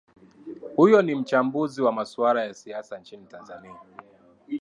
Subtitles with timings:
[0.75, 3.75] huyo ni mchambuzi wa masuala ya siasa nchini tanzania